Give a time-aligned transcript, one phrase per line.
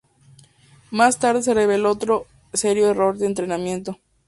[0.89, 3.99] Más tarde se reveló otro serio error de entrenamiento.